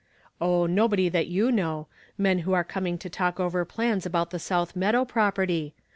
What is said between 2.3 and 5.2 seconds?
who are coming to talk over plans about the south meadow